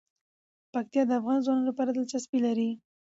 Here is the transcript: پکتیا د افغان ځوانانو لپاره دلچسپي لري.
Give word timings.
پکتیا 0.73 1.03
د 1.07 1.11
افغان 1.19 1.39
ځوانانو 1.45 1.67
لپاره 1.69 1.89
دلچسپي 1.91 2.39
لري. 2.45 2.69